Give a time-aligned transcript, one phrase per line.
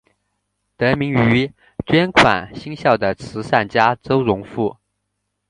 [0.77, 1.53] 得名于
[1.85, 4.77] 捐款兴校的慈善家周荣富。